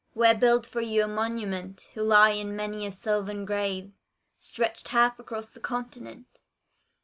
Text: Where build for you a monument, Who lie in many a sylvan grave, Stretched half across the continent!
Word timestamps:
Where 0.15 0.33
build 0.33 0.65
for 0.65 0.81
you 0.81 1.03
a 1.03 1.07
monument, 1.07 1.91
Who 1.93 2.01
lie 2.01 2.31
in 2.31 2.55
many 2.55 2.87
a 2.87 2.91
sylvan 2.91 3.45
grave, 3.45 3.91
Stretched 4.39 4.87
half 4.87 5.19
across 5.19 5.53
the 5.53 5.59
continent! 5.59 6.39